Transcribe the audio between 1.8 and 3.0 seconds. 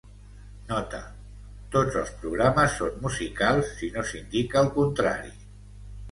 els programes són